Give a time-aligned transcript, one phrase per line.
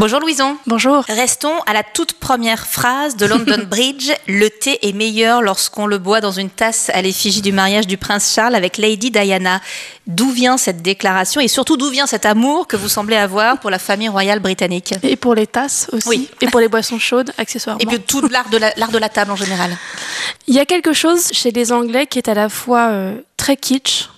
[0.00, 0.56] Bonjour Louison.
[0.66, 1.04] Bonjour.
[1.08, 4.10] Restons à la toute première phrase de London Bridge.
[4.26, 7.98] le thé est meilleur lorsqu'on le boit dans une tasse à l'effigie du mariage du
[7.98, 9.60] prince Charles avec Lady Diana.
[10.06, 13.68] D'où vient cette déclaration et surtout d'où vient cet amour que vous semblez avoir pour
[13.68, 14.94] la famille royale britannique?
[15.02, 16.08] Et pour les tasses aussi.
[16.08, 16.30] Oui.
[16.40, 17.80] Et pour les boissons chaudes, accessoirement.
[17.82, 19.76] Et puis tout l'art de, la, l'art de la table en général.
[20.46, 23.58] Il y a quelque chose chez les Anglais qui est à la fois euh, très
[23.58, 24.08] kitsch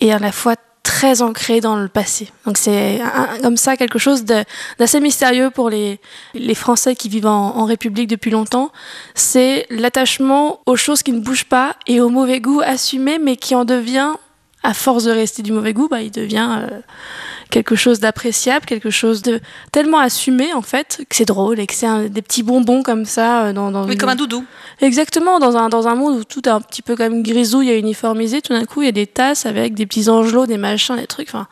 [0.00, 0.56] et à la fois
[1.04, 2.30] très ancré dans le passé.
[2.46, 2.98] Donc c'est
[3.42, 6.00] comme ça quelque chose d'assez mystérieux pour les,
[6.54, 8.70] Français qui vivent en, en République depuis longtemps.
[9.14, 13.54] C'est l'attachement aux choses qui ne bougent pas et au mauvais goût assumé, mais qui
[13.54, 14.12] en devient,
[14.64, 16.80] à force de rester du mauvais goût, bah, il devient euh,
[17.50, 19.40] quelque chose d'appréciable, quelque chose de
[19.70, 23.04] tellement assumé en fait que c'est drôle et que c'est un- des petits bonbons comme
[23.04, 24.44] ça euh, dans, dans Oui, une- comme un doudou.
[24.80, 27.78] Exactement, dans un, dans un monde où tout est un petit peu comme grisouille et
[27.78, 30.96] uniformisé, tout d'un coup, il y a des tasses avec des petits angelots, des machins,
[30.96, 31.28] des trucs.
[31.28, 31.46] Enfin,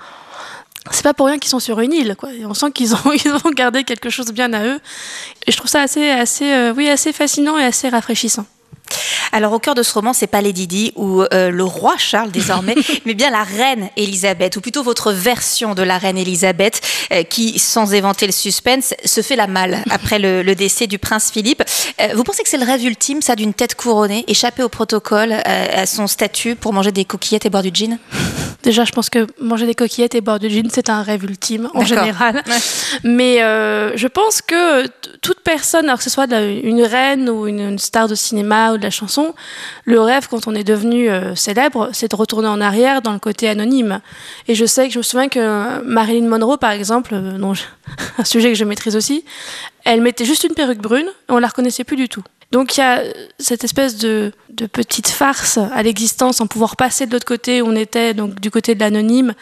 [0.90, 2.32] c'est pas pour rien qu'ils sont sur une île, quoi.
[2.32, 4.80] Et on sent qu'ils ont, ils ont gardé quelque chose bien à eux.
[5.46, 8.46] Et je trouve ça assez, assez, euh, oui, assez fascinant et assez rafraîchissant.
[9.32, 12.30] Alors au cœur de ce roman, c'est pas Lady Di ou euh, le roi Charles
[12.32, 12.74] désormais,
[13.06, 16.80] mais bien la reine Elisabeth, ou plutôt votre version de la reine Elisabeth,
[17.12, 20.98] euh, qui, sans éventer le suspense, se fait la malle après le, le décès du
[20.98, 21.62] prince Philippe.
[22.00, 25.32] Euh, vous pensez que c'est le rêve ultime, ça, d'une tête couronnée, échapper au protocole,
[25.32, 27.98] à son statut pour manger des coquillettes et boire du gin?
[28.62, 31.68] Déjà, je pense que manger des coquillettes et boire du gin, c'est un rêve ultime
[31.74, 32.42] en général.
[32.46, 32.52] Ouais.
[33.02, 34.86] Mais euh, je pense que
[35.20, 38.78] toute personne, alors que ce soit une reine ou une, une star de cinéma ou
[38.82, 39.34] la chanson,
[39.84, 43.18] le rêve quand on est devenu euh, célèbre, c'est de retourner en arrière dans le
[43.18, 44.00] côté anonyme.
[44.48, 47.38] Et je sais que je me souviens que Marilyn Monroe, par exemple, euh,
[48.18, 49.24] un sujet que je maîtrise aussi,
[49.84, 52.22] elle mettait juste une perruque brune et on la reconnaissait plus du tout.
[52.52, 54.30] Donc il y a euh, cette espèce de,
[54.72, 58.50] petite farce à l'existence en pouvoir passer de l'autre côté où on était, donc du
[58.50, 59.32] côté de l'anonyme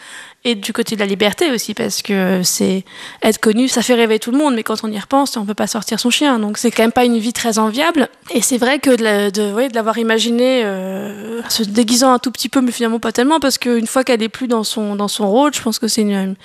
[0.45, 2.85] et du côté de la liberté aussi, parce que c'est
[3.21, 5.53] être connu, ça fait rêver tout le monde, mais quand on y repense, on peut
[5.53, 8.09] pas sortir son chien, donc c'est quand même pas une vie très enviable.
[8.33, 12.71] Et c'est vrai que de l'avoir imaginé euh, se déguisant un tout petit peu, mais
[12.71, 15.61] finalement pas tellement, parce qu'une fois qu'elle est plus dans son, dans son rôle, je
[15.61, 16.35] pense que c'est une,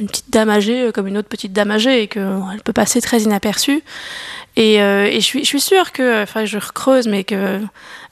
[0.00, 3.00] une petite dame âgée euh, comme une autre petite dame âgée et qu'elle peut passer
[3.00, 3.82] très inaperçue.
[4.56, 7.60] Et, euh, et je, suis, je suis sûre que, enfin je recreuse, mais que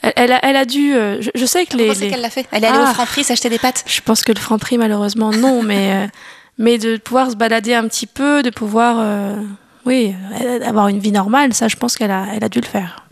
[0.02, 0.94] elle, elle, a, elle a dû.
[0.94, 2.46] euh, je, je sais que Vous les, les- qu'elle l'a fait?
[2.52, 2.90] Elle est allée Ah.
[2.90, 3.84] au Franprix s'acheter des pâtes?
[3.86, 6.06] Je pense que le franc prix, malheureusement, non, mais, euh,
[6.58, 9.36] mais de pouvoir se balader un petit peu, de pouvoir, euh,
[9.84, 12.66] oui, euh, avoir une vie normale, ça, je pense qu'elle a, elle a dû le
[12.66, 13.04] faire.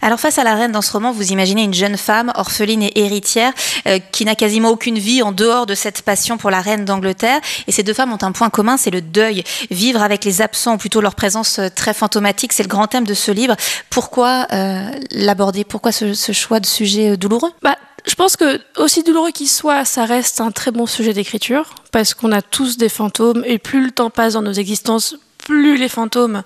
[0.00, 2.92] Alors face à la reine dans ce roman, vous imaginez une jeune femme orpheline et
[2.94, 3.52] héritière
[3.86, 7.40] euh, qui n'a quasiment aucune vie en dehors de cette passion pour la reine d'Angleterre.
[7.66, 9.42] Et ces deux femmes ont un point commun, c'est le deuil.
[9.70, 13.04] Vivre avec les absents, ou plutôt leur présence euh, très fantomatique, c'est le grand thème
[13.04, 13.56] de ce livre.
[13.90, 15.64] Pourquoi euh, l'aborder?
[15.64, 17.50] Pourquoi ce, ce choix de sujet euh, douloureux?
[17.62, 17.76] Bah,
[18.06, 22.14] je pense que, aussi douloureux qu'il soit, ça reste un très bon sujet d'écriture, parce
[22.14, 25.16] qu'on a tous des fantômes, et plus le temps passe dans nos existences,
[25.48, 26.42] plus les fantômes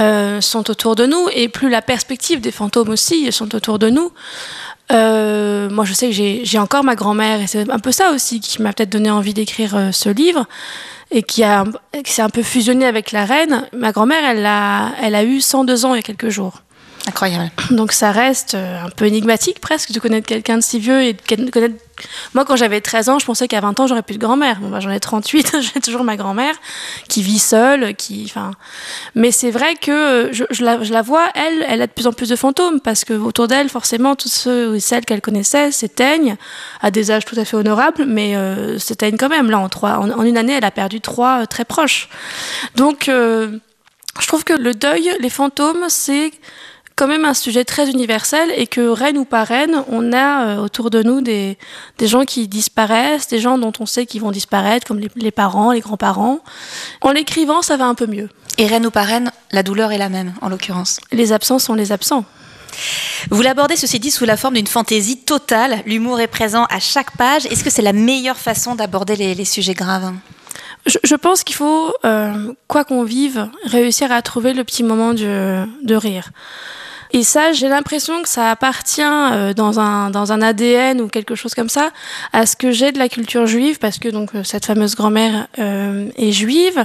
[0.00, 3.88] euh, sont autour de nous, et plus la perspective des fantômes aussi sont autour de
[3.88, 4.12] nous.
[4.92, 8.40] Euh, moi, je sais que j'ai encore ma grand-mère, et c'est un peu ça aussi
[8.40, 10.46] qui m'a peut-être donné envie d'écrire euh, ce livre,
[11.10, 11.42] et qui,
[12.04, 13.66] s'est un peu fusionné avec la reine.
[13.72, 14.46] Ma grand-mère, elle
[15.02, 16.60] elle a eu 102 ans il y a quelques jours.
[17.06, 17.50] Incroyable.
[17.70, 21.12] Donc ça reste euh, un peu énigmatique presque de connaître quelqu'un de si vieux et
[21.12, 21.76] de conna- connaître...
[22.34, 24.58] Moi quand j'avais 13 ans, je pensais qu'à 20 ans j'aurais plus de grand-mère.
[24.60, 26.54] Bon, bah, j'en ai 38, j'ai toujours ma grand-mère
[27.08, 28.24] qui vit seule, qui...
[28.26, 28.50] Enfin...
[29.14, 32.28] Mais c'est vrai que euh, je, la, vois, elle, elle a de plus en plus
[32.28, 36.36] de fantômes parce que autour d'elle, forcément, tous ceux et celles qu'elle connaissait s'éteignent
[36.80, 39.50] à des âges tout à fait honorables, mais euh, s'éteignent quand même.
[39.50, 42.08] Là, en, trois, en, une année, elle a perdu trois très proches.
[42.76, 43.04] Donc...
[44.20, 46.32] je trouve que le deuil, les fantômes, c'est
[46.98, 50.56] quand même un sujet très universel et que reine ou pas reine, on a euh,
[50.56, 51.56] autour de nous des,
[51.96, 55.30] des gens qui disparaissent, des gens dont on sait qu'ils vont disparaître, comme les, les
[55.30, 56.40] parents, les grands-parents.
[57.00, 58.28] En l'écrivant, ça va un peu mieux.
[58.58, 60.98] Et reine ou pas reine, la douleur est la même en l'occurrence.
[61.12, 62.24] Les absents sont les absents.
[63.30, 65.82] Vous l'abordez, ceci dit, sous la forme d'une fantaisie totale.
[65.86, 67.46] L'humour est présent à chaque page.
[67.46, 70.12] Est-ce que c'est la meilleure façon d'aborder les, les sujets graves?
[70.86, 75.14] Je, je pense qu'il faut, euh, quoi qu'on vive, réussir à trouver le petit moment
[75.14, 76.30] de, de rire.
[77.12, 81.68] Et ça, j'ai l'impression que ça appartient euh, dans, un, ADN ou quelque chose comme
[81.68, 81.90] ça
[82.32, 85.48] à ce que j'ai de la culture juive, parce que donc euh, cette fameuse grand-mère
[85.58, 86.84] euh, est juive,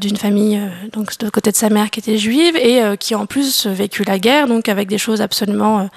[0.00, 4.04] d'une famille de côté de sa mère qui était juive et qui en plus vécu
[4.04, 5.90] la guerre, donc avec des choses absolument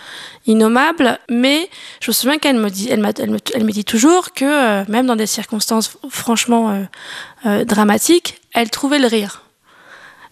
[0.48, 1.20] innommables.
[1.30, 1.70] Mais
[2.02, 6.88] je me souviens qu'elle me dit, me, dit toujours que même dans des circonstances franchement
[7.46, 9.47] dramatiques, elle trouvait le rire.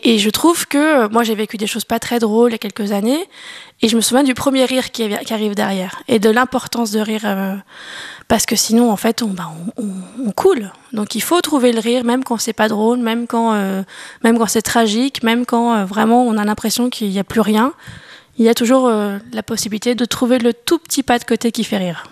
[0.07, 2.59] Et je trouve que moi j'ai vécu des choses pas très drôles il y a
[2.59, 3.27] quelques années,
[3.81, 5.03] et je me souviens du premier rire qui,
[5.33, 7.55] arrive derrière, et de l'importance de rire, euh,
[8.27, 10.71] parce que sinon en fait bah, on, coule.
[10.93, 13.81] Donc il faut trouver le rire, même quand c'est pas drôle, même quand, euh,
[14.23, 17.73] quand c'est tragique, même quand euh, vraiment on a l'impression qu'il n'y a plus rien.
[18.37, 21.63] Il y a toujours la possibilité de trouver le tout petit pas de côté qui
[21.63, 22.03] fait rire.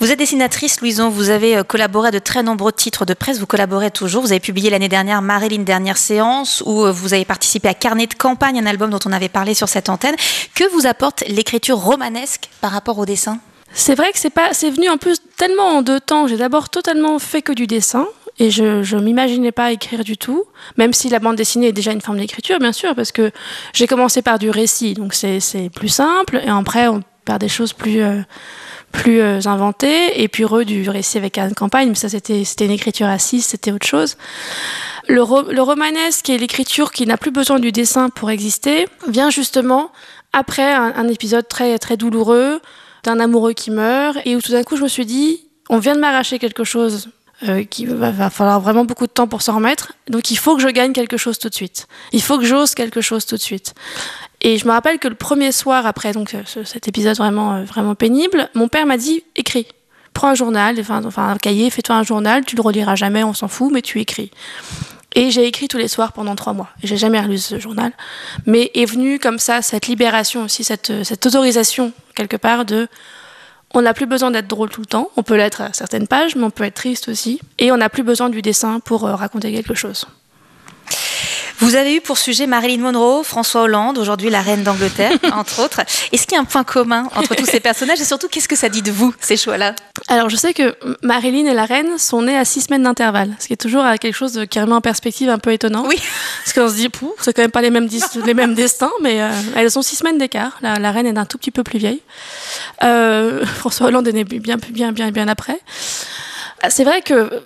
[0.00, 1.08] Vous êtes dessinatrice, Louison.
[1.08, 3.40] Vous avez euh, collaboré à de très nombreux titres de presse.
[3.40, 4.22] Vous collaborez toujours.
[4.22, 8.06] Vous avez publié l'année dernière Marilyn Dernière Séance, où euh, vous avez participé à Carnet
[8.06, 10.14] de campagne, un album dont on avait parlé sur cette antenne.
[10.54, 13.40] Que vous apporte l'écriture romanesque par rapport au dessin?
[13.72, 16.28] C'est vrai que c'est pas, c'est venu en plus tellement en deux temps.
[16.28, 18.06] J'ai d'abord totalement fait que du dessin
[18.38, 20.44] et je ne m'imaginais pas écrire du tout,
[20.76, 23.30] même si la bande dessinée est déjà une forme d'écriture, bien sûr, parce que
[23.72, 27.72] j'ai commencé par du récit, donc c'est plus simple, et après on perd des choses
[27.72, 28.20] plus euh,
[28.92, 32.70] plus euh, inventé, et puis re du récit avec une campagne, mais ça c'était une
[32.70, 34.16] écriture assise, c'était autre chose.
[35.08, 39.90] Le, le romanesque et l'écriture qui n'a plus besoin du dessin pour exister vient justement
[40.32, 42.60] après un, épisode très, très douloureux
[43.04, 45.94] d'un amoureux qui meurt, et où tout d'un coup je me suis dit, on vient
[45.94, 47.08] de m'arracher quelque chose
[47.46, 49.92] euh, qui va, va, falloir vraiment beaucoup de temps pour s'en remettre.
[50.08, 51.86] Donc il faut que je gagne quelque chose tout de suite.
[52.10, 53.74] Il faut que j'ose quelque chose tout de suite.
[54.40, 57.94] Et je me rappelle que le premier soir après donc cet épisode vraiment euh, vraiment
[57.94, 59.68] pénible, mon père m'a dit écris,
[60.14, 63.46] prends un journal, enfin, un cahier, fais-toi un journal, tu le reliras jamais, on s'en
[63.46, 64.32] fout, mais tu écris.
[65.14, 66.70] Et j'ai écrit tous les soirs pendant trois mois.
[66.82, 67.92] J'ai jamais relu ce journal,
[68.46, 70.90] mais est venue comme ça cette libération aussi, cette
[71.24, 72.88] autorisation quelque part de
[73.74, 75.10] on n'a plus besoin d'être drôle tout le temps.
[75.16, 77.40] On peut l'être à certaines pages, mais on peut être triste aussi.
[77.58, 80.06] Et on n'a plus besoin du dessin pour euh, raconter quelque chose.
[81.60, 85.80] Vous avez eu pour sujet Marilyn Monroe, François Hollande, aujourd'hui la reine d'Angleterre, entre autres.
[86.12, 88.56] Est-ce qu'il y a un point commun entre tous ces personnages et surtout, qu'est-ce que
[88.56, 89.74] ça dit de vous, ces choix-là?
[90.06, 93.48] Alors, je sais que Marilyn et la reine sont nées à six semaines d'intervalle, ce
[93.48, 95.84] qui est toujours quelque chose qui remet en perspective un peu étonnant.
[95.86, 96.00] Oui.
[96.44, 96.88] Parce qu'on se dit,
[97.20, 97.88] c'est quand même pas les mêmes,
[98.24, 100.58] les mêmes destins, mais euh, elles ont six semaines d'écart.
[100.62, 102.02] La, reine est d'un tout petit peu plus vieille.
[102.84, 105.60] Euh, François Hollande est né bien, bien, bien, bien après.
[106.68, 107.42] C'est vrai que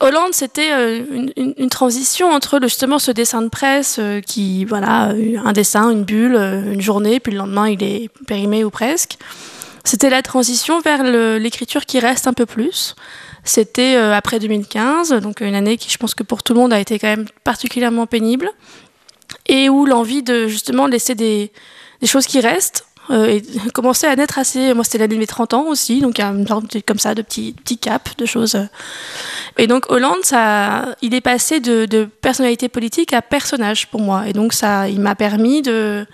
[0.00, 5.12] Hollande, c'était euh, une, transition entre justement ce dessin de presse euh, qui, voilà,
[5.44, 9.16] un dessin, une bulle, euh, une journée, puis le lendemain il est périmé ou presque.
[9.82, 11.02] C'était la transition vers
[11.38, 12.94] l'écriture qui reste un peu plus.
[13.42, 16.80] C'était après 2015, donc une année qui, je pense que pour tout le monde a
[16.80, 18.50] été quand même particulièrement pénible,
[19.46, 21.52] et où l'envie de justement laisser des,
[22.04, 23.42] choses qui restent, euh, et
[23.74, 24.74] commençait à naître assez.
[24.74, 26.98] Moi, c'était l'année de mes 30 ans aussi, donc il y a une sorte comme
[26.98, 28.58] ça de petits, petits caps, de choses.
[29.58, 34.28] Et donc, Hollande, ça, il est passé de, de personnalité politique à personnage pour moi.
[34.28, 36.06] Et donc, ça, il m'a permis de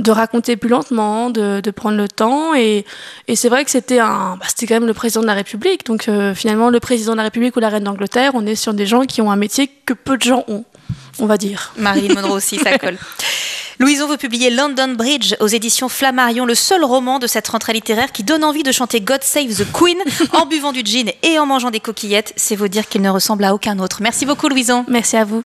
[0.00, 2.54] de raconter plus lentement, de, de prendre le temps.
[2.54, 2.84] Et,
[3.28, 5.86] et c'est vrai que c'était un, bah, c'était quand même le président de la République.
[5.86, 8.74] Donc euh, finalement, le président de la République ou la reine d'Angleterre, on est sur
[8.74, 10.64] des gens qui ont un métier que peu de gens ont,
[11.18, 11.72] on va dire.
[11.76, 12.98] Marilyn Monroe aussi, ça colle.
[13.80, 18.12] Louison veut publier London Bridge aux éditions Flammarion, le seul roman de cette rentrée littéraire
[18.12, 19.96] qui donne envie de chanter God Save the Queen
[20.34, 22.34] en buvant du gin et en mangeant des coquillettes.
[22.36, 24.02] C'est vous dire qu'il ne ressemble à aucun autre.
[24.02, 24.84] Merci beaucoup Louison.
[24.86, 25.38] Merci à vous.